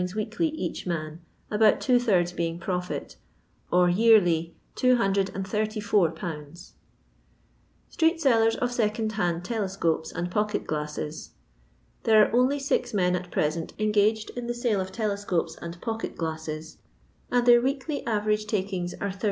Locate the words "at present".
13.15-13.73